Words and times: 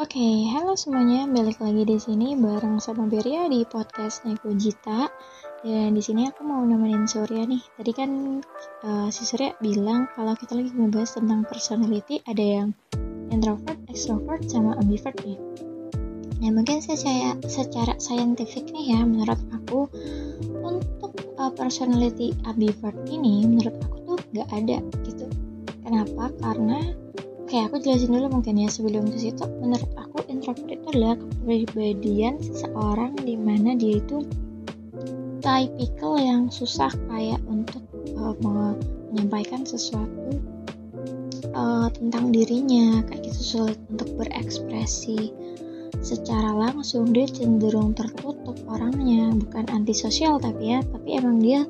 Oke, 0.00 0.48
halo 0.56 0.80
semuanya, 0.80 1.28
balik 1.28 1.60
lagi 1.60 1.84
di 1.84 2.00
sini 2.00 2.32
bareng 2.32 2.80
sama 2.80 3.04
Beria 3.04 3.44
di 3.52 3.68
podcast 3.68 4.24
Neko 4.24 4.56
Jita. 4.56 5.12
Dan 5.60 5.92
di 5.92 6.00
sini 6.00 6.24
aku 6.24 6.40
mau 6.40 6.64
nemenin 6.64 7.04
Surya 7.04 7.44
nih. 7.44 7.60
Tadi 7.76 7.92
kan 7.92 8.40
uh, 8.80 9.12
si 9.12 9.28
Surya 9.28 9.52
bilang 9.60 10.08
kalau 10.16 10.32
kita 10.40 10.56
lagi 10.56 10.72
ngebahas 10.72 11.20
tentang 11.20 11.44
personality 11.44 12.16
ada 12.24 12.40
yang 12.40 12.68
introvert, 13.28 13.76
extrovert, 13.92 14.40
sama 14.48 14.72
ambivert 14.80 15.20
nih. 15.20 15.36
Nah, 16.40 16.48
mungkin 16.48 16.80
secara 16.80 17.36
secara 17.44 17.92
saintifik 18.00 18.72
nih 18.72 18.96
ya, 18.96 19.04
menurut 19.04 19.36
aku 19.52 19.84
untuk 20.64 21.12
uh, 21.36 21.52
personality 21.52 22.32
ambivert 22.48 22.96
ini 23.04 23.44
menurut 23.44 23.76
aku 23.84 24.16
tuh 24.16 24.18
nggak 24.32 24.48
ada 24.48 24.80
gitu. 25.04 25.28
Kenapa? 25.84 26.32
Karena 26.40 26.88
Oke, 27.50 27.66
aku 27.66 27.82
jelasin 27.82 28.14
dulu 28.14 28.30
mungkin 28.30 28.62
ya 28.62 28.70
sebelum 28.70 29.10
ke 29.10 29.26
situ. 29.26 29.42
Menurut 29.58 29.90
aku 29.98 30.22
introvert 30.30 30.70
itu 30.70 30.86
adalah 30.94 31.18
kepribadian 31.18 32.38
seseorang 32.38 33.18
di 33.26 33.34
mana 33.34 33.74
dia 33.74 33.98
itu 33.98 34.22
typical 35.42 36.14
yang 36.14 36.46
susah 36.46 36.94
kayak 37.10 37.42
untuk 37.50 37.82
uh, 38.14 38.38
menyampaikan 39.10 39.66
sesuatu 39.66 40.38
uh, 41.50 41.90
tentang 41.90 42.30
dirinya, 42.30 43.02
kayak 43.10 43.26
gitu 43.26 43.42
sulit 43.42 43.82
untuk 43.90 44.06
berekspresi 44.14 45.34
secara 46.06 46.54
langsung 46.54 47.10
dia 47.10 47.26
cenderung 47.26 47.98
tertutup 47.98 48.62
orangnya 48.70 49.26
bukan 49.34 49.66
antisosial 49.74 50.38
tapi 50.38 50.78
ya 50.78 50.86
tapi 50.86 51.18
emang 51.18 51.42
dia 51.42 51.66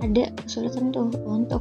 ada 0.00 0.32
kesulitan 0.48 0.96
tuh 0.96 1.12
untuk 1.28 1.60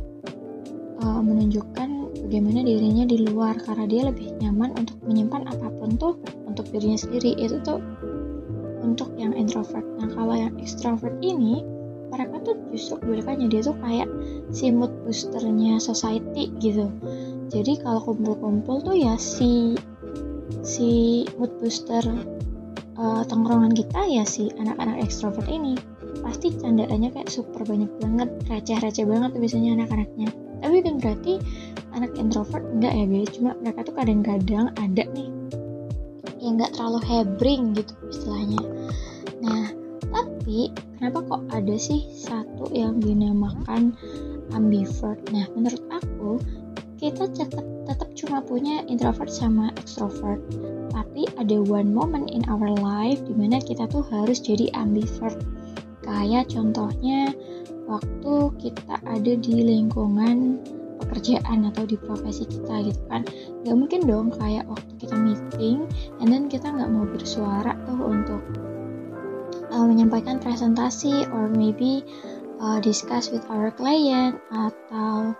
uh, 1.03 1.19
menunjukkan 1.19 1.88
bagaimana 2.29 2.61
dirinya 2.61 3.09
di 3.09 3.25
luar 3.25 3.57
karena 3.57 3.89
dia 3.89 4.05
lebih 4.05 4.37
nyaman 4.37 4.77
untuk 4.77 5.01
menyimpan 5.01 5.49
apa 5.49 5.73
pun 5.81 5.97
tuh 5.97 6.13
untuk 6.45 6.69
dirinya 6.69 7.01
sendiri. 7.01 7.33
Itu 7.41 7.57
tuh 7.65 7.81
untuk 8.85 9.17
yang 9.17 9.33
introvert. 9.33 9.81
Nah 9.97 10.13
kalau 10.13 10.37
yang 10.37 10.53
extrovert 10.61 11.17
ini 11.25 11.65
mereka 12.13 12.37
tuh 12.45 12.53
justru 12.69 13.01
kebalikannya 13.01 13.49
dia 13.49 13.65
tuh 13.65 13.73
kayak 13.81 14.05
si 14.53 14.69
mood 14.69 14.93
boosternya 15.01 15.81
society 15.81 16.53
gitu. 16.61 16.93
Jadi 17.49 17.81
kalau 17.81 17.97
kumpul-kumpul 17.97 18.85
tuh 18.85 18.93
ya 18.93 19.17
si 19.17 19.73
si 20.61 21.25
mood 21.41 21.49
booster 21.57 22.05
uh, 22.93 23.25
tongkrongan 23.25 23.73
kita 23.73 24.05
ya 24.05 24.21
si 24.21 24.53
anak-anak 24.61 25.01
extrovert 25.01 25.49
ini 25.49 25.73
pasti 26.21 26.53
candaannya 26.53 27.09
kayak 27.09 27.33
super 27.33 27.65
banyak 27.65 27.89
banget 27.97 28.29
receh-receh 28.53 29.09
banget 29.09 29.33
tuh 29.33 29.41
biasanya 29.41 29.81
anak-anaknya. 29.81 30.29
Tapi 30.59 30.77
kan 30.85 30.95
berarti 31.01 31.33
anak 31.99 32.15
introvert 32.15 32.63
enggak 32.71 32.95
ya 32.95 33.05
guys 33.05 33.31
cuma 33.35 33.51
mereka 33.59 33.79
tuh 33.83 33.95
kadang-kadang 33.99 34.71
ada 34.79 35.03
nih 35.11 35.29
yang 36.39 36.55
nggak 36.55 36.71
terlalu 36.71 36.99
hebring 37.03 37.75
gitu 37.75 37.93
istilahnya. 38.07 38.63
Nah 39.43 39.75
tapi 40.09 40.71
kenapa 40.97 41.19
kok 41.27 41.43
ada 41.51 41.75
sih 41.75 42.07
satu 42.15 42.71
yang 42.71 43.03
dinamakan 43.03 43.93
ambivert? 44.55 45.19
Nah 45.35 45.45
menurut 45.53 45.83
aku 45.91 46.39
kita 46.99 47.27
tetap 47.31 47.63
tetap 47.87 48.09
cuma 48.15 48.39
punya 48.39 48.83
introvert 48.87 49.31
sama 49.31 49.75
extrovert. 49.75 50.39
Tapi 50.95 51.27
ada 51.35 51.59
one 51.59 51.91
moment 51.91 52.31
in 52.31 52.43
our 52.47 52.71
life 52.79 53.19
di 53.27 53.35
mana 53.35 53.59
kita 53.59 53.87
tuh 53.91 54.03
harus 54.07 54.39
jadi 54.39 54.71
ambivert. 54.75 55.37
Kayak 56.03 56.49
contohnya 56.49 57.35
waktu 57.85 58.35
kita 58.57 58.95
ada 59.03 59.33
di 59.35 59.55
lingkungan 59.63 60.59
pekerjaan 60.99 61.67
atau 61.71 61.83
di 61.87 61.95
profesi 61.95 62.43
kita 62.45 62.83
gitu 62.85 63.01
kan. 63.07 63.23
Nggak 63.63 63.77
mungkin 63.77 64.01
dong 64.05 64.27
kayak 64.35 64.67
waktu 64.67 64.91
kita 64.99 65.15
meeting 65.15 65.87
and 66.19 66.27
then 66.27 66.51
kita 66.51 66.67
nggak 66.67 66.91
mau 66.91 67.07
bersuara 67.07 67.73
tuh 67.87 67.99
untuk 68.03 68.41
uh, 69.71 69.85
menyampaikan 69.85 70.37
presentasi 70.37 71.25
or 71.31 71.47
maybe 71.47 72.03
uh, 72.59 72.77
discuss 72.83 73.31
with 73.31 73.43
our 73.47 73.71
client 73.71 74.37
atau 74.51 75.33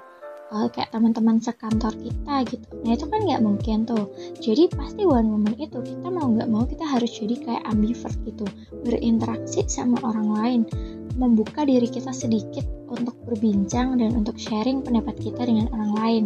uh, 0.54 0.68
kayak 0.72 0.90
teman-teman 0.94 1.38
sekantor 1.42 1.94
kita 1.94 2.36
gitu. 2.50 2.68
Nah 2.86 2.92
itu 2.96 3.06
kan 3.10 3.20
nggak 3.26 3.44
mungkin 3.44 3.78
tuh. 3.86 4.10
Jadi 4.40 4.70
pasti 4.74 5.06
one 5.06 5.30
moment 5.30 5.58
itu 5.60 5.80
kita 5.82 6.08
mau 6.10 6.30
nggak 6.30 6.50
mau 6.50 6.64
kita 6.66 6.86
harus 6.86 7.12
jadi 7.14 7.36
kayak 7.40 7.64
ambivert 7.70 8.16
gitu. 8.26 8.46
Berinteraksi 8.86 9.66
sama 9.70 10.00
orang 10.06 10.30
lain. 10.30 10.62
Membuka 11.20 11.68
diri 11.68 11.92
kita 11.92 12.16
sedikit 12.16 12.79
untuk 12.90 13.16
berbincang 13.26 13.98
dan 14.02 14.18
untuk 14.18 14.36
sharing 14.36 14.82
pendapat 14.82 15.16
kita 15.22 15.46
dengan 15.46 15.70
orang 15.72 15.92
lain. 15.96 16.26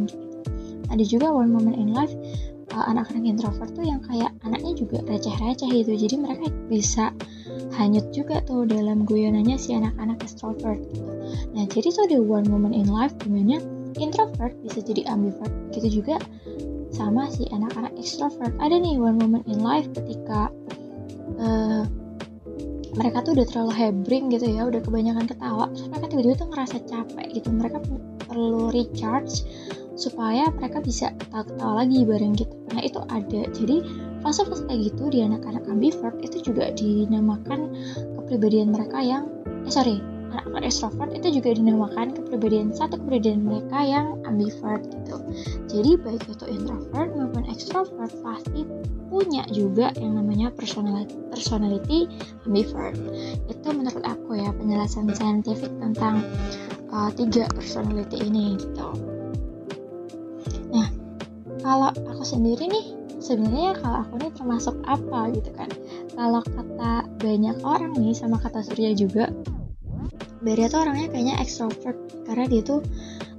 Ada 0.91 1.03
juga 1.07 1.31
one 1.31 1.49
moment 1.51 1.77
in 1.79 1.91
life 1.91 2.13
uh, 2.73 2.85
anak-anak 2.89 3.23
introvert 3.23 3.69
tuh 3.75 3.85
yang 3.85 4.01
kayak 4.03 4.33
anaknya 4.43 4.73
juga 4.75 5.01
receh-receh 5.05 5.69
gitu. 5.69 5.93
Jadi 5.95 6.15
mereka 6.19 6.45
bisa 6.67 7.13
hanyut 7.77 8.05
juga 8.13 8.41
tuh 8.45 8.65
dalam 8.65 9.05
guyonannya 9.05 9.57
si 9.57 9.77
anak-anak 9.77 10.21
extrovert 10.21 10.81
gitu. 10.91 11.11
Nah, 11.53 11.65
jadi 11.69 11.87
tuh 11.93 12.03
ada 12.09 12.17
one 12.19 12.45
moment 12.49 12.73
in 12.73 12.89
life 12.89 13.13
di 13.21 13.29
mana 13.29 13.61
introvert 13.97 14.53
bisa 14.65 14.81
jadi 14.81 15.05
ambivert. 15.09 15.53
Gitu 15.73 16.01
juga 16.01 16.17
sama 16.93 17.29
si 17.29 17.49
anak-anak 17.49 17.93
extrovert. 17.97 18.53
Ada 18.61 18.77
nih 18.77 18.97
one 19.01 19.17
moment 19.17 19.45
in 19.49 19.61
life 19.61 19.89
ketika 19.93 20.49
uh, 21.41 21.85
mereka 22.93 23.25
tuh 23.25 23.33
udah 23.37 23.47
terlalu 23.49 23.73
hebring 23.73 24.25
gitu 24.29 24.45
ya 24.49 24.69
udah 24.69 24.81
kebanyakan 24.81 25.25
ketawa 25.25 25.65
terus 25.73 25.87
mereka 25.89 26.05
tiba-tiba 26.13 26.35
tuh 26.37 26.49
ngerasa 26.53 26.77
capek 26.85 27.27
gitu. 27.33 27.49
Mereka 27.49 27.77
perlu 28.29 28.63
recharge 28.69 29.45
supaya 29.93 30.49
mereka 30.53 30.81
bisa 30.81 31.13
ketawa-ketawa 31.21 31.85
lagi 31.85 32.05
bareng 32.05 32.33
gitu. 32.37 32.55
Nah 32.73 32.81
itu 32.81 32.99
ada. 33.09 33.41
Jadi 33.53 33.77
fase-fase 34.25 34.65
kayak 34.65 34.93
gitu 34.93 35.03
di 35.13 35.19
anak-anak 35.21 35.63
ambivert 35.69 36.17
itu 36.23 36.37
juga 36.41 36.73
dinamakan 36.73 37.73
kepribadian 38.21 38.73
mereka 38.73 38.99
yang 39.03 39.29
eh 39.63 39.71
sorry 39.71 40.01
anak-anak 40.33 40.65
extrovert 40.73 41.13
itu 41.13 41.37
juga 41.39 41.53
dinamakan 41.53 42.17
kepribadian 42.17 42.73
satu 42.73 42.97
kepribadian 42.97 43.45
mereka 43.45 43.77
yang 43.85 44.17
ambivert 44.25 44.81
gitu. 44.89 45.17
Jadi 45.69 45.91
baik 46.01 46.25
itu 46.25 46.45
introvert 46.49 47.09
maupun 47.13 47.45
extrovert 47.45 48.13
pasti 48.25 48.65
punya 49.13 49.45
juga 49.53 49.93
yang 50.01 50.17
namanya 50.17 50.49
personality, 50.49 51.13
personality 51.29 52.09
ambivert. 52.49 52.97
Itu 53.45 53.69
menurut 53.69 54.01
aku 54.01 54.41
ya 54.41 54.49
penjelasan 54.49 55.13
saintifik 55.13 55.69
tentang 55.77 56.25
uh, 56.89 57.13
tiga 57.13 57.45
personality 57.53 58.25
ini 58.25 58.57
gitu. 58.57 58.89
Nah, 60.73 60.89
kalau 61.61 61.93
aku 61.93 62.25
sendiri 62.25 62.65
nih 62.65 62.85
sebenarnya 63.21 63.77
kalau 63.77 64.01
aku 64.01 64.13
nih 64.17 64.33
termasuk 64.33 64.75
apa 64.83 65.31
gitu 65.31 65.53
kan 65.55 65.69
kalau 66.17 66.43
kata 66.43 67.07
banyak 67.23 67.55
orang 67.63 67.95
nih 67.95 68.11
sama 68.11 68.35
kata 68.35 68.59
Surya 68.67 68.91
juga 68.91 69.31
Beria 70.43 70.67
tuh 70.67 70.83
orangnya 70.83 71.07
kayaknya 71.07 71.39
extrovert 71.39 71.95
karena 72.27 72.51
dia 72.51 72.61
tuh 72.67 72.83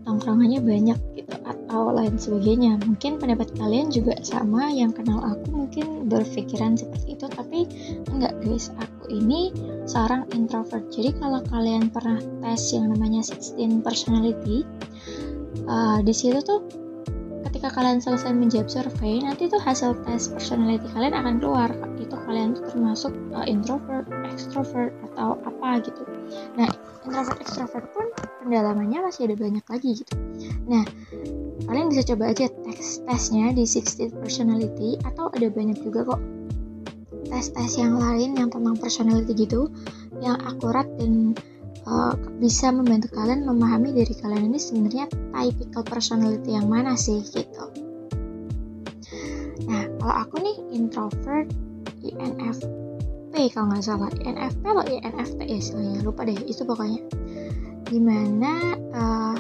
tongkrongannya 0.08 0.64
banyak 0.64 0.98
gitu 1.20 1.36
atau 1.74 1.90
lain 1.90 2.14
sebagainya. 2.14 2.78
Mungkin 2.86 3.18
pendapat 3.18 3.50
kalian 3.58 3.90
juga 3.90 4.14
sama 4.22 4.70
yang 4.70 4.94
kenal 4.94 5.18
aku 5.18 5.66
mungkin 5.66 6.06
berpikiran 6.06 6.78
seperti 6.78 7.18
itu 7.18 7.26
tapi 7.26 7.66
enggak 8.14 8.30
guys. 8.46 8.70
Aku 8.78 9.10
ini 9.10 9.50
seorang 9.82 10.22
introvert. 10.30 10.86
Jadi 10.94 11.18
kalau 11.18 11.42
kalian 11.50 11.90
pernah 11.90 12.22
tes 12.46 12.70
yang 12.70 12.94
namanya 12.94 13.26
16 13.26 13.82
personality 13.82 14.62
uh, 15.66 15.98
di 15.98 16.14
situ 16.14 16.38
tuh 16.46 16.62
ketika 17.50 17.74
kalian 17.74 17.98
selesai 17.98 18.30
menjawab 18.30 18.70
survei 18.70 19.26
nanti 19.26 19.50
tuh 19.50 19.58
hasil 19.58 19.98
tes 20.06 20.30
personality 20.30 20.86
kalian 20.94 21.18
akan 21.18 21.42
keluar. 21.42 21.74
Itu 21.98 22.14
kalian 22.30 22.54
tuh 22.54 22.70
termasuk 22.70 23.10
uh, 23.34 23.42
introvert, 23.50 24.06
extrovert 24.30 24.94
atau 25.10 25.42
apa 25.42 25.82
gitu. 25.82 26.06
Nah 26.54 26.70
introvert 27.02 27.42
extrovert 27.42 27.91
pun 27.91 28.06
pendalamannya 28.46 29.10
masih 29.10 29.26
ada 29.26 29.34
banyak 29.34 29.64
lagi 29.66 29.91
gitu. 30.06 30.14
Nah 30.70 30.86
kalian 31.64 31.88
bisa 31.92 32.02
coba 32.14 32.32
aja 32.32 32.47
tes 32.48 33.00
tesnya 33.04 33.52
di 33.52 33.64
60 33.64 34.20
personality 34.20 35.00
atau 35.04 35.32
ada 35.32 35.48
banyak 35.48 35.80
juga 35.80 36.15
kok. 36.15 36.22
Tes-tes 37.24 37.80
yang 37.80 37.97
lain 37.98 38.36
yang 38.36 38.53
tentang 38.53 38.77
personality 38.77 39.33
gitu 39.34 39.72
yang 40.21 40.39
akurat 40.44 40.86
dan 41.00 41.34
uh, 41.89 42.15
bisa 42.39 42.68
membantu 42.68 43.10
kalian 43.16 43.48
memahami 43.48 43.97
dari 43.97 44.12
kalian 44.12 44.53
ini 44.53 44.60
sebenarnya 44.60 45.09
typical 45.33 45.83
personality 45.83 46.53
yang 46.53 46.68
mana 46.68 46.94
sih 46.94 47.24
gitu. 47.24 47.65
Nah 49.65 49.89
kalau 49.98 50.15
aku 50.28 50.34
nih 50.44 50.56
introvert 50.77 51.48
INFP 52.04 53.34
kalau 53.56 53.72
nggak 53.72 53.83
salah. 53.83 54.10
INFP 54.21 54.62
atau 54.62 54.84
INFP 54.84 55.39
ya 55.48 55.56
istilahnya? 55.59 56.00
Lupa 56.04 56.28
deh 56.28 56.36
itu 56.44 56.62
pokoknya. 56.62 57.00
Di 57.89 57.98
mana 58.00 58.53
uh, 58.92 59.36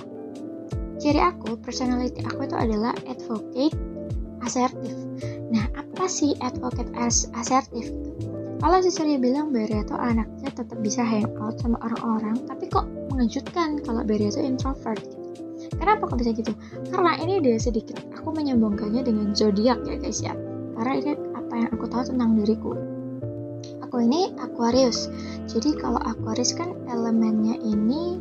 ciri 1.04 1.20
aku 1.20 1.60
personality 1.60 2.24
aku 2.24 2.48
itu 2.48 2.56
adalah 2.56 2.96
advocate 3.04 3.76
asertif 4.40 4.96
nah 5.52 5.68
apa 5.76 6.08
sih 6.08 6.32
advocate 6.40 6.88
as 6.96 7.28
asertif 7.36 7.92
kalau 8.64 8.80
Cecilia 8.80 9.20
bilang 9.20 9.52
Beria 9.52 9.84
tuh 9.84 10.00
anaknya 10.00 10.48
tetap 10.48 10.80
bisa 10.80 11.04
hangout 11.04 11.60
sama 11.60 11.76
orang-orang 11.84 12.40
tapi 12.48 12.72
kok 12.72 12.88
mengejutkan 13.12 13.84
kalau 13.84 14.00
Beria 14.00 14.32
tuh 14.32 14.40
introvert 14.40 15.04
kenapa 15.76 16.08
kok 16.08 16.16
bisa 16.16 16.32
gitu? 16.32 16.52
Karena 16.88 17.20
ini 17.20 17.44
dia 17.44 17.60
sedikit 17.60 18.00
aku 18.16 18.32
menyambungkannya 18.32 19.04
dengan 19.04 19.36
zodiak 19.36 19.84
ya 19.84 19.96
guys 20.00 20.20
ya. 20.24 20.32
Karena 20.74 20.92
ini 21.00 21.12
apa 21.36 21.52
yang 21.54 21.68
aku 21.74 21.84
tahu 21.90 22.02
tentang 22.14 22.30
diriku. 22.38 22.72
Aku 23.84 23.96
ini 24.02 24.32
Aquarius. 24.42 25.12
Jadi 25.46 25.76
kalau 25.78 26.00
Aquarius 26.02 26.56
kan 26.56 26.74
elemennya 26.90 27.60
ini 27.62 28.18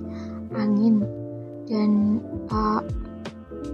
angin 0.53 1.22
dan 1.67 2.19
uh, 2.51 2.81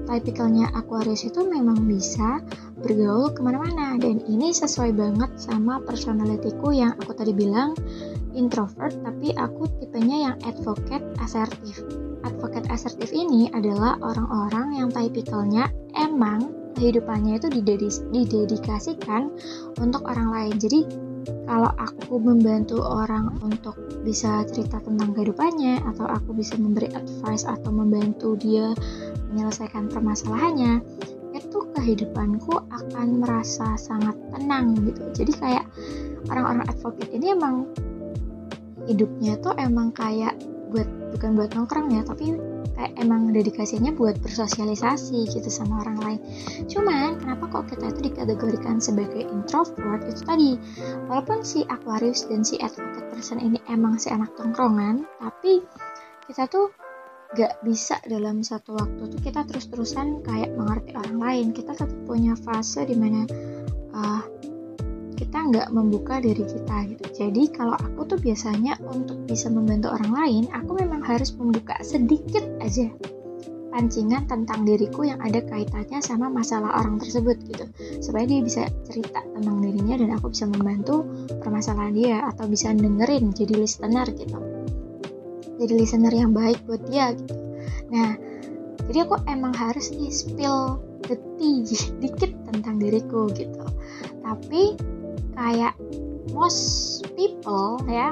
tipikalnya 0.10 0.70
Aquarius 0.74 1.26
itu 1.26 1.46
memang 1.46 1.86
bisa 1.86 2.42
bergaul 2.82 3.30
ke 3.34 3.42
mana-mana. 3.46 3.98
Dan 4.02 4.22
ini 4.26 4.50
sesuai 4.50 4.98
banget 4.98 5.30
sama 5.38 5.82
personalitiku 5.86 6.74
yang 6.74 6.98
aku 6.98 7.14
tadi 7.14 7.34
bilang 7.34 7.78
introvert 8.34 8.94
tapi 9.02 9.34
aku 9.38 9.66
tipenya 9.82 10.32
yang 10.32 10.36
advocate 10.46 11.02
asertif 11.18 11.82
advocate 12.24 12.68
asertif 12.70 13.10
ini 13.16 13.48
adalah 13.56 13.96
orang-orang 14.04 14.76
yang 14.76 14.90
tipikalnya 14.92 15.72
emang 15.96 16.52
kehidupannya 16.76 17.40
itu 17.42 17.48
didedikasikan 18.14 19.34
untuk 19.80 20.08
orang 20.08 20.32
lain. 20.32 20.56
Jadi 20.56 20.88
kalau 21.50 21.74
aku 21.82 22.22
membantu 22.22 22.78
orang 22.78 23.42
untuk 23.42 23.74
bisa 24.06 24.46
cerita 24.46 24.78
tentang 24.86 25.18
kehidupannya 25.18 25.82
atau 25.82 26.06
aku 26.06 26.38
bisa 26.38 26.54
memberi 26.62 26.94
advice 26.94 27.50
atau 27.50 27.74
membantu 27.74 28.38
dia 28.38 28.70
menyelesaikan 29.34 29.90
permasalahannya 29.90 30.86
itu 31.34 31.58
kehidupanku 31.74 32.54
akan 32.70 33.18
merasa 33.18 33.74
sangat 33.82 34.14
tenang 34.30 34.78
gitu. 34.86 35.26
Jadi 35.26 35.32
kayak 35.42 35.66
orang-orang 36.30 36.70
advocate 36.70 37.10
ini 37.18 37.34
emang 37.34 37.66
hidupnya 38.86 39.34
tuh 39.42 39.58
emang 39.58 39.90
kayak 39.90 40.38
buat 40.70 40.86
bukan 41.18 41.34
buat 41.34 41.50
nongkrong 41.58 41.90
ya 41.90 42.06
tapi 42.06 42.38
emang 42.96 43.36
dedikasinya 43.36 43.92
buat 43.92 44.20
bersosialisasi 44.24 45.28
gitu 45.28 45.50
sama 45.52 45.84
orang 45.84 45.98
lain. 46.00 46.20
Cuman 46.72 47.20
kenapa 47.20 47.52
kok 47.52 47.76
kita 47.76 47.92
itu 47.92 48.14
dikategorikan 48.14 48.80
sebagai 48.80 49.28
introvert? 49.28 50.06
Itu 50.08 50.22
tadi 50.24 50.56
walaupun 51.12 51.44
si 51.44 51.68
Aquarius 51.68 52.28
dan 52.32 52.48
si 52.48 52.56
advocate 52.62 53.12
person 53.12 53.44
ini 53.44 53.60
emang 53.68 54.00
si 54.00 54.08
anak 54.14 54.32
tongkrongan 54.40 55.04
tapi 55.20 55.60
kita 56.30 56.46
tuh 56.48 56.72
gak 57.38 57.62
bisa 57.62 58.02
dalam 58.10 58.42
satu 58.42 58.74
waktu 58.74 59.06
tuh 59.06 59.22
kita 59.22 59.46
terus-terusan 59.46 60.26
kayak 60.26 60.54
mengerti 60.56 60.96
orang 60.96 61.20
lain. 61.20 61.48
Kita 61.52 61.76
tetap 61.76 61.92
punya 62.06 62.34
fase 62.38 62.86
di 62.86 62.96
mana 62.98 63.26
uh, 63.94 64.24
kita 65.20 65.52
nggak 65.52 65.68
membuka 65.76 66.24
diri 66.24 66.48
kita 66.48 66.96
gitu. 66.96 67.06
Jadi 67.12 67.52
kalau 67.52 67.76
aku 67.76 68.16
tuh 68.16 68.20
biasanya 68.24 68.80
untuk 68.88 69.20
bisa 69.28 69.52
membantu 69.52 69.92
orang 69.92 70.16
lain, 70.16 70.44
aku 70.56 70.80
memang 70.80 71.04
harus 71.04 71.36
membuka 71.36 71.76
sedikit 71.84 72.48
aja 72.64 72.88
pancingan 73.70 74.26
tentang 74.26 74.66
diriku 74.66 75.06
yang 75.06 75.22
ada 75.22 75.46
kaitannya 75.46 76.02
sama 76.02 76.28
masalah 76.28 76.74
orang 76.80 76.98
tersebut 76.98 77.38
gitu. 77.46 77.66
Supaya 78.02 78.26
dia 78.26 78.42
bisa 78.42 78.66
cerita 78.88 79.22
tentang 79.36 79.62
dirinya 79.62 80.00
dan 80.00 80.10
aku 80.16 80.34
bisa 80.34 80.50
membantu 80.50 81.06
permasalahan 81.44 81.94
dia 81.94 82.18
atau 82.34 82.50
bisa 82.50 82.74
dengerin 82.74 83.36
jadi 83.36 83.54
listener 83.60 84.08
gitu. 84.16 84.40
Jadi 85.60 85.74
listener 85.76 86.14
yang 86.16 86.32
baik 86.32 86.64
buat 86.66 86.82
dia 86.90 87.14
gitu. 87.14 87.36
Nah 87.94 88.18
jadi 88.90 89.06
aku 89.06 89.22
emang 89.30 89.54
harus 89.54 89.94
nih 89.94 90.10
spill 90.10 90.82
the 91.06 91.16
dikit 92.02 92.32
tentang 92.50 92.82
diriku 92.82 93.30
gitu. 93.38 93.64
Tapi 94.26 94.76
kayak 95.40 95.74
most 96.36 97.08
people 97.16 97.80
ya 97.88 98.12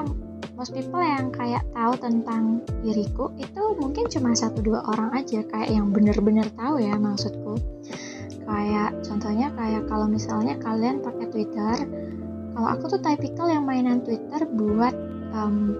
most 0.56 0.72
people 0.74 0.98
yang 0.98 1.30
kayak 1.30 1.62
tahu 1.76 1.94
tentang 2.00 2.64
diriku 2.82 3.30
itu 3.38 3.62
mungkin 3.78 4.08
cuma 4.10 4.34
satu 4.34 4.64
dua 4.64 4.82
orang 4.90 5.14
aja 5.14 5.44
kayak 5.46 5.70
yang 5.70 5.94
bener-bener 5.94 6.50
tahu 6.58 6.82
ya 6.82 6.98
maksudku. 6.98 7.54
Kayak 8.42 8.98
contohnya 9.06 9.54
kayak 9.54 9.86
kalau 9.86 10.10
misalnya 10.10 10.58
kalian 10.58 10.98
pakai 10.98 11.30
Twitter 11.30 11.86
kalau 12.58 12.68
aku 12.74 12.90
tuh 12.90 13.00
tipikal 13.04 13.46
yang 13.46 13.62
mainan 13.70 14.02
Twitter 14.02 14.42
buat 14.58 14.96
um, 15.30 15.78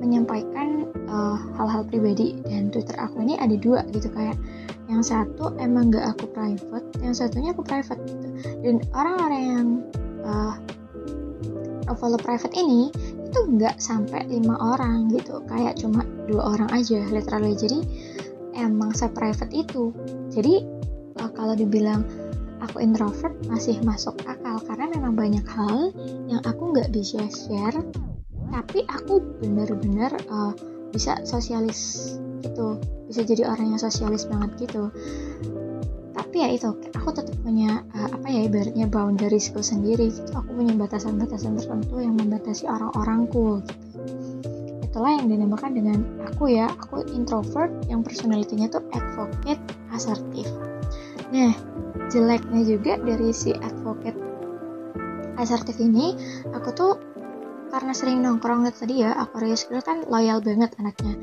menyampaikan 0.00 0.88
uh, 1.12 1.36
hal-hal 1.60 1.84
pribadi 1.84 2.40
dan 2.48 2.72
Twitter 2.72 2.96
aku 2.96 3.20
ini 3.20 3.36
ada 3.36 3.52
dua 3.60 3.84
gitu 3.92 4.08
kayak 4.16 4.40
yang 4.88 5.04
satu 5.04 5.52
emang 5.60 5.92
gak 5.92 6.16
aku 6.16 6.24
private 6.32 6.88
yang 7.04 7.12
satunya 7.12 7.52
aku 7.52 7.60
private 7.60 8.00
gitu. 8.08 8.28
Dan 8.64 8.80
orang-orang 8.96 9.42
yang 9.44 9.66
uh, 10.24 10.56
follow 11.94 12.18
private 12.18 12.52
ini 12.56 12.90
itu 13.24 13.38
nggak 13.44 13.78
sampai 13.78 14.26
lima 14.26 14.56
orang 14.56 15.12
gitu. 15.12 15.44
Kayak 15.46 15.78
cuma 15.78 16.02
dua 16.26 16.56
orang 16.56 16.70
aja 16.72 17.00
literally. 17.12 17.54
Jadi 17.54 17.80
emang 18.56 18.96
se 18.96 19.06
private 19.12 19.52
itu. 19.52 19.92
Jadi 20.32 20.64
uh, 21.20 21.30
kalau 21.32 21.54
dibilang 21.54 22.02
aku 22.64 22.80
introvert 22.80 23.34
masih 23.46 23.78
masuk 23.84 24.16
akal. 24.24 24.58
Karena 24.64 24.90
memang 24.90 25.14
banyak 25.14 25.46
hal 25.46 25.92
yang 26.26 26.42
aku 26.44 26.74
nggak 26.74 26.90
bisa 26.90 27.24
share. 27.28 27.78
Tapi 28.54 28.86
aku 28.86 29.20
bener-bener 29.42 30.14
uh, 30.30 30.54
bisa 30.94 31.20
sosialis 31.26 32.14
gitu. 32.40 32.78
Bisa 33.10 33.26
jadi 33.26 33.50
orang 33.50 33.74
yang 33.74 33.80
sosialis 33.82 34.24
banget 34.30 34.68
gitu 34.68 34.88
tapi 36.34 36.50
ya 36.50 36.50
itu 36.50 36.74
aku 36.98 37.14
tetap 37.14 37.30
punya 37.46 37.86
uh, 37.94 38.10
apa 38.10 38.26
ya 38.26 38.50
ibaratnya 38.50 38.90
boundariesku 38.90 39.62
sendiri 39.62 40.10
gitu. 40.10 40.34
Aku 40.34 40.50
punya 40.50 40.74
batasan-batasan 40.74 41.62
tertentu 41.62 42.02
yang 42.02 42.18
membatasi 42.18 42.66
orang-orangku 42.66 43.62
gitu. 43.62 43.74
Itulah 44.82 45.14
yang 45.14 45.30
dinamakan 45.30 45.78
dengan 45.78 46.02
aku 46.26 46.50
ya 46.50 46.66
aku 46.74 47.06
introvert 47.14 47.70
yang 47.86 48.02
personalitinya 48.02 48.66
tuh 48.66 48.82
advocate 48.90 49.62
asertif. 49.94 50.50
Nah 51.30 51.54
jeleknya 52.10 52.66
juga 52.66 52.98
dari 52.98 53.30
si 53.30 53.54
advocate 53.54 54.18
asertif 55.38 55.78
ini 55.78 56.18
aku 56.50 56.68
tuh 56.74 56.98
karena 57.70 57.94
sering 57.94 58.26
nongkrong 58.26 58.66
tadi 58.74 59.06
ya 59.06 59.14
Aquarius 59.22 59.70
itu 59.70 59.78
kan 59.86 60.02
loyal 60.10 60.42
banget 60.42 60.74
anaknya. 60.82 61.14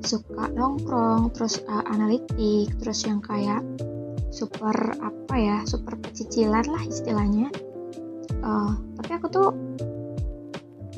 Suka 0.00 0.48
nongkrong 0.48 1.36
terus 1.36 1.60
uh, 1.68 1.84
analitik 1.84 2.72
terus 2.80 3.04
yang 3.04 3.20
kayak 3.20 3.60
super 4.34 4.74
apa 4.98 5.34
ya 5.38 5.62
super 5.62 5.94
pecicilan 6.02 6.66
lah 6.66 6.82
istilahnya. 6.82 7.48
Uh, 8.42 8.74
tapi 8.98 9.10
aku 9.14 9.26
tuh 9.30 9.48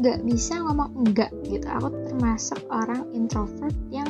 nggak 0.01 0.25
bisa 0.25 0.57
ngomong 0.65 1.05
enggak 1.05 1.29
gitu. 1.45 1.69
Aku 1.69 1.93
termasuk 2.09 2.65
orang 2.73 3.05
introvert 3.13 3.77
yang 3.93 4.09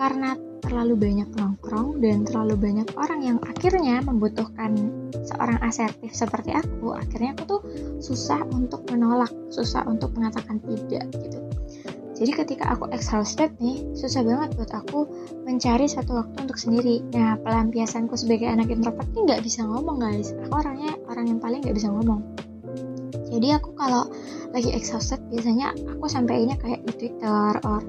karena 0.00 0.40
terlalu 0.68 0.94
banyak 1.00 1.28
nongkrong 1.32 2.04
dan 2.04 2.28
terlalu 2.28 2.54
banyak 2.60 2.88
orang 2.98 3.20
yang 3.24 3.38
akhirnya 3.40 4.04
membutuhkan 4.04 4.76
seorang 5.24 5.56
asertif 5.64 6.12
seperti 6.12 6.52
aku 6.52 6.92
akhirnya 6.92 7.32
aku 7.32 7.42
tuh 7.48 7.60
susah 8.04 8.44
untuk 8.52 8.84
menolak 8.92 9.32
susah 9.48 9.88
untuk 9.88 10.12
mengatakan 10.12 10.60
tidak 10.60 11.08
gitu 11.14 11.38
jadi 12.18 12.34
ketika 12.34 12.74
aku 12.74 12.90
exhausted 12.90 13.54
nih, 13.62 13.86
susah 13.94 14.26
banget 14.26 14.58
buat 14.58 14.74
aku 14.74 15.06
mencari 15.46 15.86
satu 15.86 16.18
waktu 16.18 16.34
untuk 16.42 16.58
sendiri. 16.58 16.98
Nah, 17.14 17.38
pelampiasanku 17.38 18.18
sebagai 18.18 18.50
anak 18.50 18.74
introvert 18.74 19.06
ini 19.14 19.30
nggak 19.30 19.42
bisa 19.46 19.62
ngomong 19.62 20.02
guys. 20.02 20.34
Aku 20.34 20.58
orangnya 20.58 20.98
orang 21.06 21.30
yang 21.30 21.38
paling 21.38 21.62
nggak 21.62 21.78
bisa 21.78 21.86
ngomong. 21.94 22.26
Jadi 23.30 23.54
aku 23.54 23.70
kalau 23.78 24.10
lagi 24.50 24.74
exhausted 24.74 25.22
biasanya 25.30 25.70
aku 25.94 26.10
sampainya 26.10 26.58
kayak 26.58 26.82
di 26.90 26.92
Twitter 27.06 27.54
or 27.62 27.86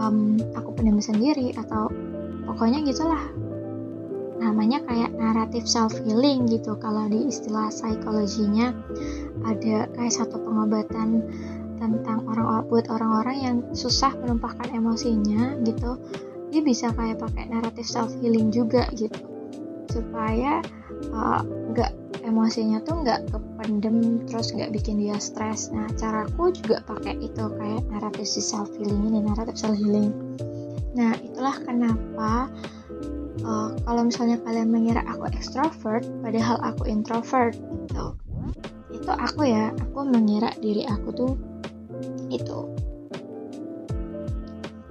um, 0.00 0.40
aku 0.56 0.72
pendam 0.80 1.04
sendiri 1.04 1.52
atau 1.52 1.92
pokoknya 2.48 2.80
gitulah 2.86 3.20
namanya 4.38 4.82
kayak 4.84 5.14
naratif 5.14 5.64
self 5.64 5.94
healing 6.04 6.46
gitu 6.50 6.76
kalau 6.78 7.06
di 7.08 7.30
istilah 7.30 7.70
psikologinya 7.70 8.74
ada 9.46 9.88
kayak 9.94 10.12
satu 10.12 10.36
pengobatan 10.42 11.22
tentang 11.78 12.26
orang 12.28 12.66
buat 12.68 12.86
orang-orang 12.90 13.36
yang 13.40 13.56
susah 13.76 14.14
menumpahkan 14.18 14.70
emosinya 14.72 15.58
gitu 15.66 16.00
dia 16.54 16.62
bisa 16.62 16.94
kayak 16.94 17.18
pakai 17.18 17.50
naratif 17.50 17.82
self 17.82 18.14
healing 18.22 18.54
juga 18.54 18.86
gitu. 18.94 19.18
Supaya 19.90 20.62
uh, 21.10 21.42
nggak 21.74 21.92
uh, 21.92 22.28
emosinya 22.30 22.78
tuh 22.86 23.02
nggak 23.02 23.26
kependem 23.34 24.22
terus 24.30 24.54
nggak 24.54 24.70
bikin 24.70 25.02
dia 25.02 25.18
stres. 25.18 25.74
Nah 25.74 25.90
caraku 25.98 26.54
juga 26.54 26.78
pakai 26.86 27.18
itu 27.18 27.42
kayak 27.58 27.82
naratif 27.90 28.26
self 28.30 28.70
healing 28.78 29.10
ini 29.10 29.18
naratif 29.26 29.58
self 29.58 29.74
healing 29.74 30.14
nah 30.94 31.10
itulah 31.18 31.58
kenapa 31.66 32.46
uh, 33.42 33.74
kalau 33.82 34.02
misalnya 34.06 34.38
kalian 34.46 34.70
mengira 34.70 35.02
aku 35.10 35.26
extrovert 35.34 36.06
padahal 36.22 36.56
aku 36.62 36.86
introvert 36.86 37.58
gitu. 37.58 38.14
Itu 38.94 39.10
aku 39.10 39.42
ya 39.42 39.74
aku 39.74 40.06
mengira 40.06 40.54
diri 40.62 40.86
aku 40.86 41.08
tuh 41.10 41.32
itu 42.34 42.58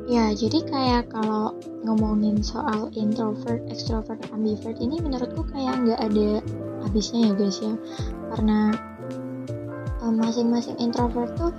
ya 0.03 0.35
jadi 0.35 0.59
kayak 0.67 1.03
kalau 1.11 1.55
ngomongin 1.83 2.39
soal 2.39 2.87
introvert, 2.95 3.59
extrovert, 3.67 4.19
ambivert 4.31 4.79
ini 4.79 4.99
menurutku 5.03 5.43
kayak 5.51 5.83
nggak 5.83 5.99
ada 5.99 6.39
habisnya 6.87 7.31
ya 7.31 7.33
guys 7.35 7.59
ya. 7.59 7.75
Karena 8.33 8.71
masing 10.03 10.51
masing-masing 10.51 10.77
introvert 10.79 11.31
tuh 11.39 11.51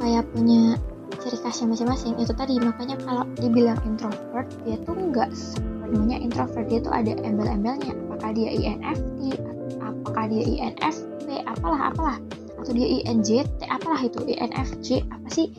kayak 0.00 0.24
punya 0.32 0.76
ciri 1.20 1.38
khasnya 1.40 1.72
masing-masing. 1.72 2.16
Itu 2.20 2.32
tadi 2.36 2.56
makanya 2.60 2.96
kalau 3.04 3.24
dibilang 3.36 3.80
introvert 3.84 4.48
dia 4.64 4.76
tuh 4.84 4.96
nggak 4.96 5.32
sepenuhnya 5.32 6.20
introvert. 6.20 6.68
Dia 6.68 6.80
tuh 6.84 6.92
ada 6.92 7.12
embel-embelnya. 7.24 7.92
Apakah 8.08 8.30
dia 8.36 8.52
INFP 8.52 9.36
apakah 9.80 10.24
dia 10.28 10.42
INFP 10.44 11.26
apalah 11.48 11.88
apalah 11.92 12.16
atau 12.62 12.72
dia 12.72 13.02
INJT 13.02 13.66
apalah 13.66 14.00
itu 14.00 14.22
INFJ 14.22 15.02
apa 15.10 15.28
sih? 15.28 15.50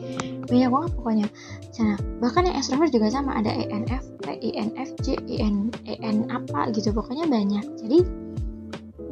Banyak 0.48 0.70
banget 0.72 0.90
pokoknya. 0.96 1.26
Sana 1.70 2.00
bahkan 2.18 2.48
yang 2.48 2.56
extrovert 2.56 2.90
juga 2.90 3.12
sama 3.12 3.36
ada 3.36 3.52
INFP 3.52 4.24
INFJ 4.40 5.28
IN 5.28 5.68
IN 5.84 6.32
apa 6.32 6.72
gitu 6.72 6.90
pokoknya 6.96 7.28
banyak. 7.28 7.64
Jadi 7.84 7.98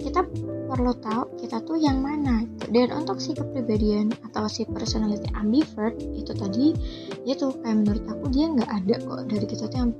kita 0.02 0.26
perlu 0.66 0.96
tahu 0.98 1.36
kita 1.38 1.62
tuh 1.62 1.76
yang 1.78 2.00
mana 2.00 2.48
dan 2.72 2.90
untuk 2.96 3.20
si 3.20 3.36
kepribadian 3.36 4.10
atau 4.24 4.48
si 4.48 4.64
personality 4.64 5.28
ambivert 5.36 5.94
itu 6.16 6.32
tadi 6.32 6.72
itu 7.28 7.46
kayak 7.60 7.76
menurut 7.84 8.04
aku 8.08 8.24
dia 8.32 8.50
nggak 8.50 8.70
ada 8.72 8.94
kok 8.98 9.20
dari 9.28 9.46
kita 9.46 9.68
tuh 9.68 9.78
yang 9.78 9.92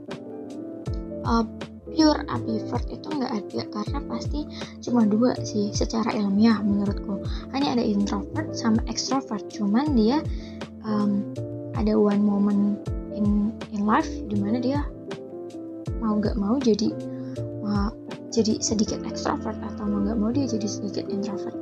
uh, 1.28 1.44
pure 1.92 2.20
ambivert 2.28 2.86
itu 2.88 3.08
nggak 3.08 3.32
ada 3.32 3.62
karena 3.68 3.98
pasti 4.08 4.40
cuma 4.80 5.04
dua 5.04 5.36
sih 5.44 5.70
secara 5.72 6.12
ilmiah 6.16 6.58
menurutku. 6.60 7.20
Hanya 7.52 7.78
ada 7.78 7.84
introvert 7.84 8.52
sama 8.56 8.80
extrovert 8.88 9.44
cuman 9.52 9.92
dia 9.94 10.20
um, 10.84 11.32
ada 11.76 11.96
one 11.96 12.22
moment 12.22 12.80
in 13.12 13.52
in 13.72 13.84
life 13.84 14.08
di 14.28 14.36
mana 14.40 14.58
dia 14.58 14.80
mau 16.02 16.18
nggak 16.18 16.34
mau 16.34 16.58
jadi 16.58 16.90
mau 17.62 17.94
jadi 18.32 18.58
sedikit 18.64 19.04
extrovert 19.04 19.60
atau 19.60 19.84
mau 19.84 20.00
nggak 20.02 20.18
mau 20.18 20.30
dia 20.32 20.48
jadi 20.48 20.64
sedikit 20.64 21.04
introvert. 21.12 21.54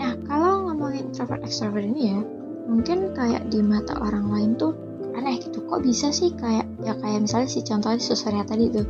Nah 0.00 0.16
kalau 0.24 0.72
ngomongin 0.72 1.12
introvert 1.12 1.44
extrovert 1.44 1.84
ini 1.84 2.16
ya 2.16 2.20
mungkin 2.64 3.12
kayak 3.12 3.52
di 3.52 3.60
mata 3.60 3.92
orang 4.00 4.32
lain 4.32 4.50
tuh 4.56 4.72
aneh 5.14 5.36
gitu. 5.38 5.60
Kok 5.68 5.84
bisa 5.84 6.10
sih 6.10 6.32
kayak 6.32 6.64
ya 6.80 6.96
kayak 6.96 7.28
misalnya 7.28 7.48
si 7.52 7.60
contohnya 7.60 8.00
si 8.00 8.16
Surya 8.16 8.42
tadi 8.42 8.72
tuh 8.72 8.88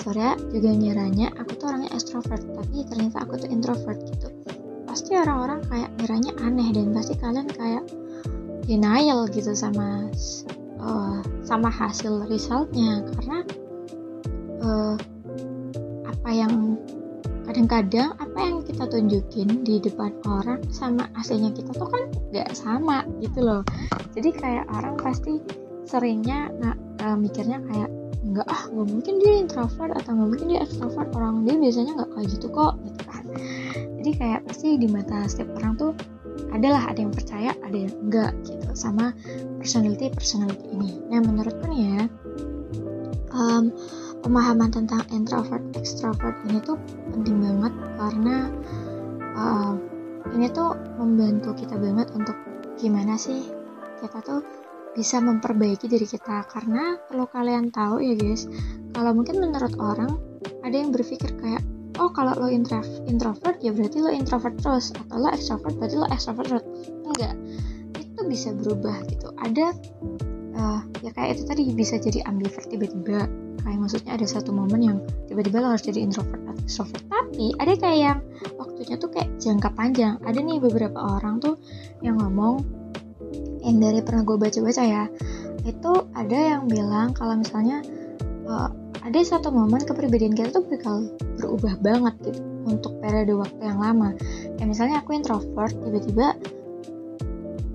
Surya 0.00 0.32
juga 0.48 0.72
nyiranya 0.72 1.28
aku 1.36 1.60
tuh 1.60 1.66
orangnya 1.68 1.92
extrovert 1.92 2.40
tapi 2.40 2.88
ternyata 2.88 3.20
aku 3.20 3.36
tuh 3.36 3.48
introvert 3.52 4.00
gitu. 4.00 4.28
Pasti 4.88 5.12
orang-orang 5.14 5.60
kayak 5.68 5.90
nyiranya 6.00 6.32
aneh 6.40 6.68
dan 6.72 6.88
pasti 6.96 7.14
kalian 7.20 7.48
kayak 7.52 7.84
denial 8.64 9.28
gitu 9.28 9.52
sama 9.52 10.08
uh, 10.80 11.20
sama 11.44 11.68
hasil 11.68 12.24
resultnya. 12.32 13.04
Karena 13.12 13.38
uh, 14.64 14.96
apa 16.08 16.30
yang 16.32 16.80
kadang-kadang 17.44 18.16
apa 18.16 18.38
yang 18.40 18.64
kita 18.64 18.88
tunjukin 18.88 19.66
di 19.66 19.82
depan 19.82 20.16
orang 20.24 20.64
sama 20.72 21.10
aslinya 21.18 21.52
kita 21.52 21.76
tuh 21.76 21.90
kan 21.92 22.08
nggak 22.32 22.56
sama 22.56 23.04
gitu 23.20 23.44
loh. 23.44 23.62
Jadi 24.16 24.32
kayak 24.32 24.64
orang 24.72 24.96
pasti 24.96 25.44
seringnya 25.84 26.48
nah, 26.56 26.74
uh, 27.04 27.16
mikirnya 27.20 27.60
kayak 27.68 27.90
nggak 28.20 28.46
ah 28.46 28.62
nggak 28.68 28.88
mungkin 28.92 29.14
dia 29.16 29.32
introvert 29.40 29.92
atau 29.96 30.10
nggak 30.12 30.28
mungkin 30.28 30.46
dia 30.52 30.60
extrovert. 30.64 31.08
Orang 31.16 31.48
dia 31.48 31.56
biasanya 31.56 31.92
nggak 31.96 32.10
kayak 32.16 32.28
gitu 32.32 32.46
kok 32.52 32.74
gitu 32.84 33.02
kan. 33.08 33.24
Jadi 34.00 34.10
kayak 34.16 34.40
pasti 34.48 34.68
di 34.80 34.88
mata 34.88 35.24
setiap 35.28 35.50
orang 35.60 35.72
tuh 35.76 35.92
adalah 36.50 36.90
ada 36.90 36.98
yang 37.00 37.12
percaya 37.14 37.54
ada 37.64 37.76
yang 37.76 37.94
enggak 38.04 38.32
gitu. 38.44 38.68
Sama 38.76 39.12
personality 39.60 40.12
personality 40.12 40.66
ini. 40.72 41.00
Nah 41.08 41.20
menurutku 41.24 41.64
nih 41.68 41.80
ya 41.96 42.02
um, 43.34 43.72
pemahaman 44.20 44.70
tentang 44.70 45.02
introvert 45.14 45.62
extrovert 45.78 46.36
ini 46.48 46.60
tuh 46.60 46.76
penting 47.14 47.40
banget 47.40 47.72
karena 47.96 48.36
uh, 49.34 49.74
ini 50.36 50.46
tuh 50.52 50.76
membantu 51.00 51.56
kita 51.56 51.74
banget 51.80 52.12
untuk 52.12 52.36
gimana 52.76 53.16
sih 53.16 53.48
kita 54.00 54.20
tuh 54.24 54.40
bisa 54.94 55.22
memperbaiki 55.22 55.86
diri 55.86 56.06
kita. 56.06 56.46
Karena 56.50 56.98
kalau 57.08 57.26
kalian 57.30 57.70
tahu 57.70 58.02
ya 58.02 58.14
guys 58.18 58.46
kalau 58.94 59.14
mungkin 59.14 59.38
menurut 59.38 59.74
orang 59.78 60.18
ada 60.66 60.76
yang 60.76 60.90
berpikir 60.90 61.30
kayak 61.40 61.62
oh 62.00 62.10
kalau 62.10 62.32
lo 62.36 62.48
introvert 62.48 63.56
ya 63.60 63.70
berarti 63.70 63.98
lo 64.02 64.10
introvert 64.10 64.56
terus. 64.58 64.90
Atau 64.96 65.16
lo 65.20 65.28
extrovert 65.30 65.74
berarti 65.78 65.96
lo 65.96 66.06
extrovert 66.10 66.48
terus. 66.48 66.64
Enggak. 67.06 67.34
Itu 67.96 68.20
bisa 68.26 68.48
berubah 68.56 68.96
gitu. 69.08 69.28
Ada 69.38 69.66
uh, 70.56 70.80
ya 71.00 71.10
kayak 71.14 71.38
itu 71.38 71.42
tadi 71.46 71.62
bisa 71.72 71.96
jadi 72.00 72.26
ambivert 72.26 72.66
tiba-tiba. 72.68 73.28
Kayak 73.60 73.76
maksudnya 73.76 74.16
ada 74.16 74.24
satu 74.24 74.56
momen 74.56 74.80
yang 74.80 74.98
tiba-tiba 75.28 75.60
lo 75.60 75.76
harus 75.76 75.84
jadi 75.84 76.00
introvert 76.00 76.40
atau 76.48 76.64
extrovert. 76.64 77.04
Tapi 77.12 77.52
ada 77.60 77.72
kayak 77.76 77.98
yang 78.00 78.18
waktunya 78.56 78.96
tuh 78.96 79.12
kayak 79.12 79.28
jangka 79.36 79.68
panjang. 79.76 80.16
Ada 80.24 80.40
nih 80.40 80.58
beberapa 80.64 80.96
orang 80.96 81.38
tuh 81.44 81.60
yang 82.00 82.16
ngomong 82.16 82.79
yang 83.60 83.78
dari 83.80 84.00
pernah 84.00 84.24
gue 84.24 84.36
baca-baca 84.40 84.82
ya 84.82 85.04
itu 85.68 85.92
ada 86.16 86.38
yang 86.56 86.64
bilang 86.68 87.12
kalau 87.12 87.36
misalnya 87.36 87.84
uh, 88.48 88.72
ada 89.00 89.18
satu 89.24 89.48
momen 89.48 89.80
kepribadian 89.84 90.36
kita 90.36 90.60
tuh 90.60 90.64
bakal 90.68 91.08
berubah 91.40 91.76
banget 91.80 92.14
gitu 92.20 92.40
untuk 92.68 92.92
periode 93.00 93.32
waktu 93.32 93.60
yang 93.64 93.80
lama. 93.80 94.12
Kayak 94.60 94.68
misalnya 94.68 94.96
aku 95.00 95.16
introvert 95.16 95.72
tiba-tiba 95.72 96.36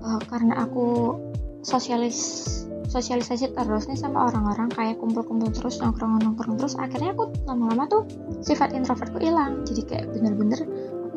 uh, 0.06 0.20
karena 0.30 0.62
aku 0.62 1.18
sosialis 1.66 2.46
sosialisasi 2.86 3.50
terus 3.50 3.90
nih 3.90 3.98
sama 3.98 4.30
orang-orang 4.30 4.70
kayak 4.70 5.02
kumpul-kumpul 5.02 5.50
terus 5.50 5.82
nongkrong-nongkrong 5.82 6.54
terus 6.54 6.78
akhirnya 6.78 7.18
aku 7.18 7.34
lama-lama 7.44 7.90
tuh 7.90 8.02
sifat 8.46 8.70
introvertku 8.70 9.18
hilang. 9.18 9.66
Jadi 9.66 9.82
kayak 9.82 10.06
bener-bener 10.14 10.62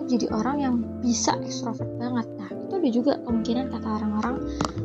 jadi 0.10 0.26
orang 0.34 0.58
yang 0.58 0.76
bisa 1.06 1.38
ekstrovert 1.46 1.88
banget. 2.02 2.26
Nah 2.42 2.50
itu 2.50 2.74
ada 2.82 2.90
juga 2.90 3.14
kemungkinan 3.24 3.70
kata 3.70 3.88
orang-orang 4.02 4.36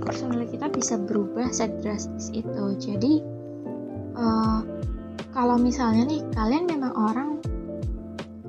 personality 0.04 0.60
kita 0.60 0.68
bisa 0.68 0.94
berubah 1.00 1.48
sedrastis 1.48 2.28
itu. 2.36 2.64
Jadi 2.76 3.24
uh, 4.20 4.60
kalau 5.32 5.56
misalnya 5.56 6.04
nih 6.04 6.20
kalian 6.36 6.68
memang 6.68 6.92
orang 6.92 7.30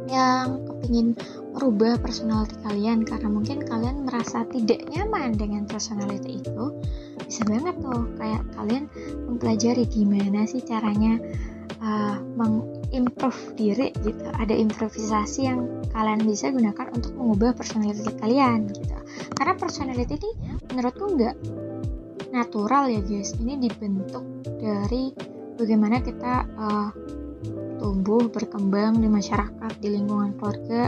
yang 0.06 0.62
kepingin 0.70 1.18
merubah 1.56 1.98
personality 1.98 2.54
kalian 2.62 3.02
karena 3.08 3.26
mungkin 3.32 3.64
kalian 3.66 4.06
merasa 4.06 4.46
tidak 4.54 4.86
nyaman 4.92 5.34
dengan 5.34 5.66
personality 5.66 6.44
itu 6.46 6.66
bisa 7.26 7.42
banget 7.48 7.74
tuh 7.82 8.06
kayak 8.22 8.44
kalian 8.54 8.86
mempelajari 9.26 9.88
gimana 9.90 10.46
sih 10.46 10.62
caranya 10.62 11.18
uh, 11.82 12.22
mengimprove 12.96 13.60
diri 13.60 13.92
gitu. 14.08 14.24
Ada 14.40 14.56
improvisasi 14.56 15.40
yang 15.44 15.68
kalian 15.92 16.24
bisa 16.24 16.48
gunakan 16.48 16.88
untuk 16.96 17.12
mengubah 17.20 17.52
personality 17.52 18.08
kalian 18.24 18.72
gitu. 18.72 18.96
Karena 19.36 19.54
personality 19.60 20.16
ini 20.16 20.32
menurutku 20.72 21.04
nggak 21.12 21.36
natural 22.32 22.88
ya 22.88 23.04
guys. 23.04 23.36
Ini 23.36 23.60
dibentuk 23.60 24.24
dari 24.48 25.12
bagaimana 25.60 26.00
kita 26.00 26.48
uh, 26.56 26.90
tumbuh 27.84 28.32
berkembang 28.32 29.04
di 29.04 29.12
masyarakat 29.12 29.72
di 29.84 29.92
lingkungan 29.92 30.40
keluarga 30.40 30.88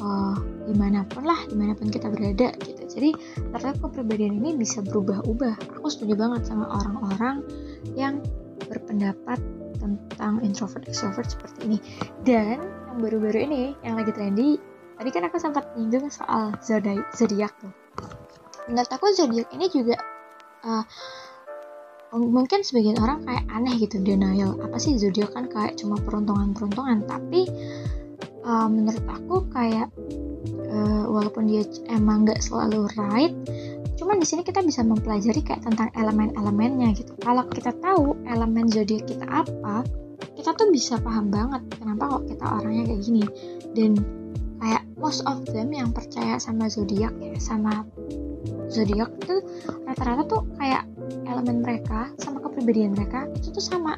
uh, 0.00 0.40
di 0.64 0.72
mana 0.72 1.04
pun 1.04 1.28
lah 1.28 1.44
di 1.44 1.52
mana 1.52 1.76
pun 1.76 1.92
kita 1.92 2.08
berada 2.08 2.56
gitu. 2.64 2.80
Jadi 2.96 3.12
ternyata 3.52 3.76
kepribadian 3.76 4.40
ini 4.40 4.56
bisa 4.56 4.80
berubah-ubah. 4.80 5.76
Aku 5.76 5.92
setuju 5.92 6.16
banget 6.16 6.48
sama 6.48 6.64
orang-orang 6.72 7.44
yang 7.92 8.24
berpendapat 8.72 9.36
tentang 9.86 10.42
introvert 10.42 10.84
extrovert 10.90 11.30
seperti 11.30 11.58
ini. 11.70 11.78
Dan 12.26 12.58
yang 12.62 12.98
baru-baru 12.98 13.38
ini 13.46 13.62
yang 13.86 13.94
lagi 13.94 14.10
trendy 14.10 14.58
tadi 14.96 15.08
kan 15.12 15.28
aku 15.28 15.36
sempat 15.38 15.76
nyinggung 15.76 16.10
soal 16.10 16.56
zodiak 16.64 17.52
tuh. 17.60 17.72
Menurut 18.66 18.90
aku 18.90 19.12
zodiak 19.14 19.48
ini 19.54 19.70
juga 19.70 19.96
uh, 20.66 20.84
mungkin 22.16 22.64
sebagian 22.64 22.98
orang 22.98 23.22
kayak 23.28 23.44
aneh 23.52 23.74
gitu 23.78 24.00
denial. 24.02 24.58
Apa 24.64 24.80
sih 24.80 24.96
zodiak 24.96 25.36
kan 25.36 25.46
kayak 25.46 25.78
cuma 25.78 26.00
peruntungan-peruntungan 26.00 27.04
tapi 27.06 27.46
uh, 28.46 28.68
menurut 28.70 29.04
aku 29.06 29.36
kayak 29.52 29.90
uh, 30.70 31.04
walaupun 31.10 31.50
dia 31.50 31.62
emang 31.90 32.24
nggak 32.24 32.40
selalu 32.40 32.88
right 32.96 33.34
cuman 33.96 34.20
di 34.20 34.26
sini 34.28 34.44
kita 34.44 34.60
bisa 34.60 34.84
mempelajari 34.84 35.40
kayak 35.40 35.64
tentang 35.64 35.88
elemen-elemennya 35.96 36.92
gitu. 36.96 37.12
Kalau 37.20 37.48
kita 37.48 37.72
tahu 37.80 38.16
elemen 38.28 38.68
zodiak 38.68 39.08
kita 39.08 39.24
apa 39.24 39.82
kita 40.36 40.52
tuh 40.52 40.68
bisa 40.68 41.00
paham 41.00 41.32
banget 41.32 41.64
kenapa 41.80 42.20
kok 42.20 42.24
kita 42.28 42.44
orangnya 42.44 42.84
kayak 42.92 43.02
gini. 43.02 43.24
Dan 43.72 43.92
kayak 44.60 44.82
most 45.00 45.24
of 45.24 45.44
them 45.48 45.72
yang 45.72 45.92
percaya 45.92 46.36
sama 46.40 46.68
zodiak 46.68 47.12
ya 47.20 47.36
sama 47.40 47.84
zodiak 48.68 49.12
itu 49.24 49.40
rata-rata 49.84 50.22
tuh 50.28 50.42
kayak 50.60 50.84
elemen 51.28 51.64
mereka 51.64 52.12
sama 52.20 52.40
kepribadian 52.44 52.92
mereka 52.92 53.28
itu 53.36 53.48
tuh 53.52 53.64
sama. 53.64 53.96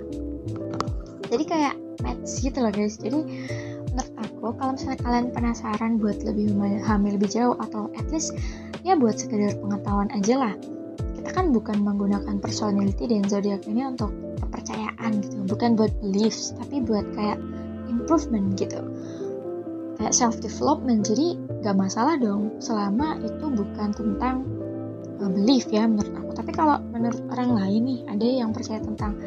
Jadi 1.29 1.45
kayak 1.45 1.75
match 2.03 2.41
gitu 2.41 2.63
loh 2.63 2.73
guys. 2.73 2.97
Jadi 2.97 3.21
menurut 3.91 4.13
aku 4.23 4.47
kalau 4.57 4.73
misalnya 4.79 4.99
kalian 5.03 5.27
penasaran 5.35 5.99
buat 5.99 6.23
lebih 6.23 6.55
memahami 6.55 7.19
lebih 7.19 7.29
jauh 7.29 7.59
atau 7.59 7.91
at 7.99 8.07
least 8.15 8.37
ya 8.89 8.97
buat 8.97 9.21
sekedar 9.21 9.53
pengetahuan 9.61 10.09
aja 10.17 10.35
lah. 10.41 10.55
Kita 11.21 11.31
kan 11.37 11.53
bukan 11.53 11.85
menggunakan 11.85 12.41
personality 12.41 13.05
dan 13.05 13.29
zodiak 13.29 13.69
ini 13.69 13.85
untuk 13.85 14.09
kepercayaan 14.41 15.21
gitu. 15.21 15.45
Bukan 15.45 15.77
buat 15.77 15.93
beliefs 16.01 16.57
tapi 16.57 16.81
buat 16.81 17.05
kayak 17.13 17.37
improvement 17.93 18.57
gitu. 18.57 18.81
Kayak 20.01 20.15
self 20.17 20.41
development 20.41 21.05
jadi 21.05 21.37
gak 21.61 21.77
masalah 21.77 22.17
dong 22.17 22.57
selama 22.65 23.21
itu 23.21 23.45
bukan 23.51 23.93
tentang 23.93 24.47
uh, 25.21 25.29
belief 25.29 25.69
ya 25.69 25.85
menurut 25.85 26.15
aku. 26.17 26.31
Tapi 26.33 26.51
kalau 26.57 26.81
menurut 26.89 27.21
orang 27.29 27.61
lain 27.61 27.83
nih 27.85 28.01
ada 28.09 28.25
yang 28.25 28.51
percaya 28.57 28.81
tentang 28.81 29.21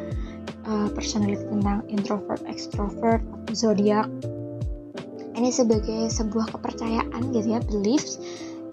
uh, 0.66 0.90
personality 0.90 1.46
tentang 1.46 1.86
introvert, 1.86 2.42
extrovert, 2.50 3.22
zodiak. 3.54 4.10
Ini 5.32 5.48
sebagai 5.48 6.12
sebuah 6.12 6.50
kepercayaan 6.52 7.32
gitu 7.32 7.56
ya, 7.56 7.60
beliefs 7.64 8.20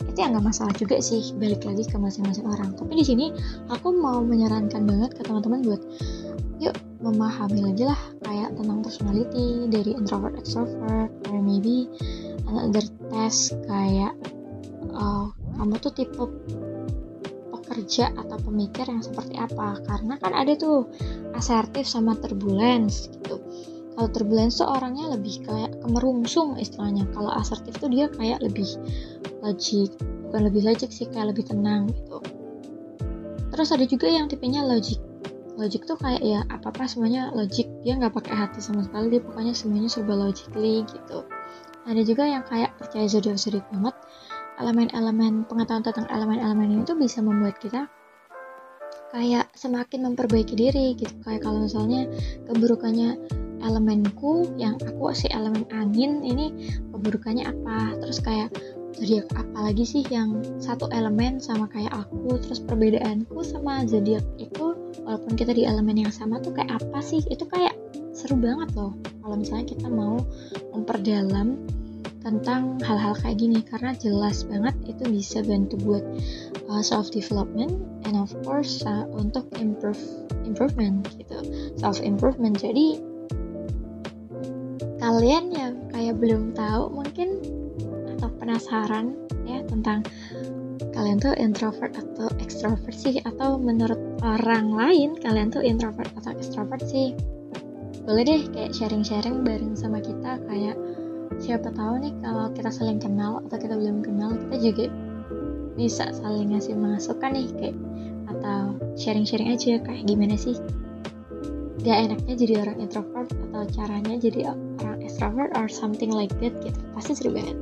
itu 0.08 0.18
ya 0.20 0.32
nggak 0.32 0.46
masalah 0.46 0.74
juga 0.80 1.00
sih 1.04 1.36
balik 1.36 1.68
lagi 1.68 1.84
ke 1.84 1.98
masing-masing 2.00 2.48
orang. 2.48 2.72
Tapi 2.76 2.94
di 2.96 3.06
sini 3.06 3.26
aku 3.68 3.92
mau 3.92 4.24
menyarankan 4.24 4.88
banget 4.88 5.20
ke 5.20 5.22
teman-teman 5.28 5.64
buat 5.66 5.82
yuk 6.60 6.76
memahami 7.00 7.64
lagi 7.64 7.88
lah 7.88 8.00
kayak 8.28 8.52
tentang 8.60 8.84
personality 8.84 9.72
dari 9.72 9.96
introvert 9.96 10.36
extrovert 10.36 11.12
or 11.32 11.40
maybe 11.40 11.88
another 12.52 12.84
test 13.08 13.56
kayak 13.68 14.12
uh, 14.92 15.32
kamu 15.56 15.76
tuh 15.80 15.92
tipe 15.96 16.24
pekerja 17.52 18.12
atau 18.18 18.38
pemikir 18.44 18.88
yang 18.90 19.00
seperti 19.00 19.40
apa. 19.40 19.80
Karena 19.88 20.20
kan 20.20 20.36
ada 20.36 20.58
tuh 20.58 20.90
asertif 21.38 21.88
sama 21.88 22.18
turbulence 22.20 23.08
gitu. 23.08 23.40
Kalau 23.96 24.10
turbulence 24.16 24.64
tuh 24.64 24.68
orangnya 24.68 25.12
lebih 25.12 25.44
kayak 25.44 25.80
kemerungsung 25.84 26.56
istilahnya. 26.58 27.06
Kalau 27.14 27.32
asertif 27.36 27.78
tuh 27.78 27.92
dia 27.92 28.08
kayak 28.10 28.42
lebih 28.42 28.68
logik 29.40 29.92
bukan 30.30 30.42
lebih 30.46 30.62
logik 30.68 30.92
sih 30.94 31.10
kayak 31.10 31.34
lebih 31.34 31.48
tenang 31.48 31.90
gitu. 31.90 32.22
Terus 33.50 33.70
ada 33.74 33.86
juga 33.90 34.08
yang 34.08 34.30
tipenya 34.30 34.62
logik. 34.62 35.02
Logik 35.60 35.84
tuh 35.84 36.00
kayak 36.00 36.22
ya 36.24 36.46
apa 36.48 36.72
apa 36.72 36.88
semuanya 36.88 37.34
logik. 37.36 37.68
Dia 37.84 37.98
nggak 38.00 38.16
pakai 38.16 38.36
hati 38.48 38.60
sama 38.64 38.86
sekali 38.86 39.18
dia 39.18 39.22
pokoknya 39.26 39.52
semuanya 39.52 39.90
serba 39.92 40.16
logically 40.16 40.86
gitu. 40.88 41.26
Ada 41.90 42.02
juga 42.06 42.24
yang 42.30 42.46
kayak 42.46 42.78
percaya 42.78 43.10
zodiak 43.10 43.42
zodiak 43.42 43.66
banget 43.74 43.96
elemen-elemen 44.60 45.48
pengetahuan 45.48 45.82
tentang 45.82 46.08
elemen-elemen 46.12 46.68
ini 46.76 46.82
tuh 46.84 47.00
bisa 47.00 47.24
membuat 47.24 47.58
kita 47.58 47.88
kayak 49.10 49.50
semakin 49.58 50.12
memperbaiki 50.12 50.54
diri 50.54 50.94
gitu. 50.94 51.12
Kayak 51.26 51.48
kalau 51.48 51.66
misalnya 51.66 52.06
keburukannya 52.46 53.18
elemenku 53.60 54.48
yang 54.56 54.80
aku 54.80 55.12
si 55.12 55.28
elemen 55.34 55.66
angin 55.74 56.22
ini 56.24 56.78
keburukannya 56.94 57.50
apa? 57.50 57.98
Terus 58.00 58.20
kayak 58.22 58.54
zodiak 59.00 59.32
apa 59.32 59.72
lagi 59.72 59.88
sih 59.88 60.04
yang 60.12 60.44
satu 60.60 60.92
elemen 60.92 61.40
sama 61.40 61.72
kayak 61.72 61.96
aku 61.96 62.36
terus 62.44 62.60
perbedaanku 62.60 63.40
sama 63.48 63.88
zodiak 63.88 64.28
itu 64.36 64.76
walaupun 65.08 65.40
kita 65.40 65.56
di 65.56 65.64
elemen 65.64 66.04
yang 66.04 66.12
sama 66.12 66.44
tuh 66.44 66.52
kayak 66.52 66.84
apa 66.84 67.00
sih? 67.00 67.24
Itu 67.32 67.48
kayak 67.48 67.72
seru 68.12 68.36
banget 68.36 68.76
loh. 68.76 68.92
Kalau 69.24 69.36
misalnya 69.40 69.72
kita 69.72 69.88
mau 69.88 70.20
memperdalam 70.76 71.56
tentang 72.20 72.76
hal-hal 72.84 73.16
kayak 73.16 73.40
gini 73.40 73.64
karena 73.64 73.96
jelas 73.96 74.44
banget 74.44 74.76
itu 74.84 75.04
bisa 75.08 75.40
bantu 75.48 75.80
buat 75.80 76.04
uh, 76.68 76.84
self 76.84 77.08
development 77.16 77.80
and 78.04 78.20
of 78.20 78.36
course 78.44 78.84
uh, 78.84 79.08
untuk 79.16 79.48
improve 79.56 80.00
improvement 80.44 81.08
gitu. 81.16 81.40
Self 81.80 82.04
improvement 82.04 82.60
jadi 82.60 83.00
kalian 85.00 85.56
yang 85.56 85.74
kayak 85.96 86.20
belum 86.20 86.52
tahu 86.52 86.92
mungkin 86.92 87.40
penasaran 88.50 89.14
ya 89.46 89.62
tentang 89.70 90.02
kalian 90.98 91.22
tuh 91.22 91.38
introvert 91.38 91.94
atau 91.94 92.34
extrovert 92.42 92.98
sih? 92.98 93.22
Atau 93.22 93.62
menurut 93.62 94.02
orang 94.26 94.74
lain 94.74 95.14
kalian 95.22 95.54
tuh 95.54 95.62
introvert 95.62 96.10
atau 96.18 96.34
extrovert 96.34 96.82
sih? 96.82 97.14
Boleh 98.10 98.26
deh 98.26 98.42
kayak 98.50 98.74
sharing-sharing 98.74 99.46
bareng 99.46 99.78
sama 99.78 100.02
kita 100.02 100.42
kayak 100.50 100.74
siapa 101.38 101.70
tahu 101.70 102.02
nih 102.02 102.14
kalau 102.26 102.50
kita 102.58 102.74
saling 102.74 102.98
kenal 102.98 103.38
atau 103.46 103.62
kita 103.62 103.78
belum 103.78 104.02
kenal 104.02 104.34
kita 104.34 104.56
juga 104.66 104.86
bisa 105.78 106.10
saling 106.10 106.50
ngasih 106.50 106.74
masukan 106.74 107.38
nih 107.38 107.54
kayak 107.54 107.78
atau 108.34 108.74
sharing-sharing 108.98 109.54
aja 109.54 109.78
kayak 109.78 110.10
gimana 110.10 110.34
sih? 110.34 110.58
Gak 111.86 112.12
enaknya 112.12 112.34
jadi 112.34 112.54
orang 112.66 112.82
introvert 112.82 113.30
atau 113.30 113.62
caranya 113.78 114.18
jadi 114.18 114.58
orang 114.82 115.06
extrovert 115.06 115.54
or 115.54 115.70
something 115.70 116.10
like 116.10 116.34
that 116.42 116.52
gitu. 116.66 116.82
Pasti 116.98 117.14
seru 117.14 117.30
banget 117.38 117.56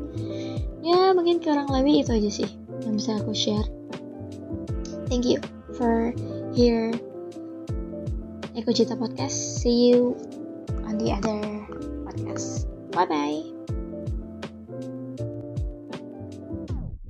ya 0.84 1.14
mungkin 1.14 1.42
kurang 1.42 1.70
lebih 1.70 2.06
itu 2.06 2.12
aja 2.14 2.32
sih 2.32 2.50
yang 2.86 2.96
bisa 2.98 3.18
aku 3.18 3.34
share. 3.34 3.68
Thank 5.08 5.24
you 5.24 5.40
for 5.78 6.12
here. 6.54 6.92
Eko 8.58 8.74
Cita 8.74 8.98
Podcast. 8.98 9.64
See 9.64 9.94
you 9.94 10.18
on 10.84 11.00
the 11.00 11.14
other 11.14 11.40
podcast. 12.04 12.68
Bye 12.92 13.08
bye 13.08 13.87